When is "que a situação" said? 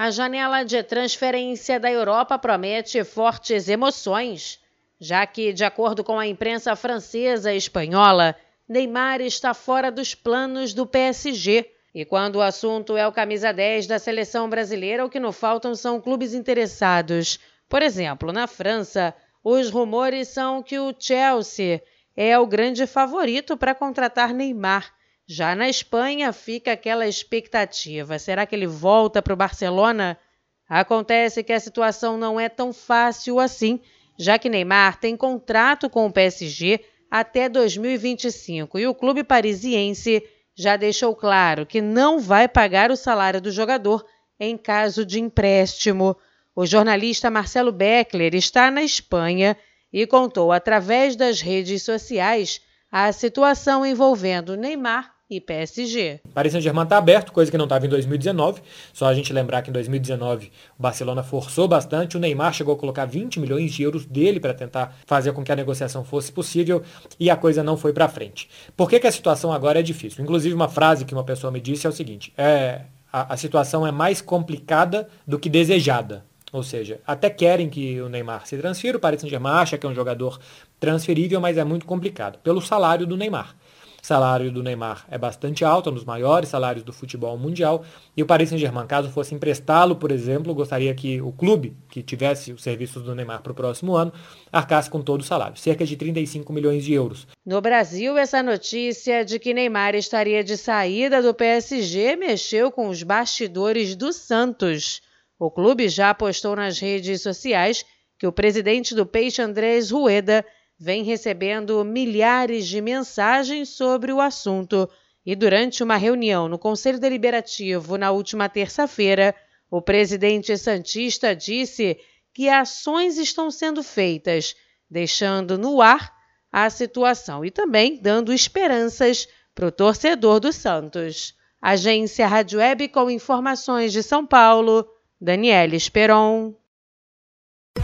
31.44-32.16, 68.98-69.52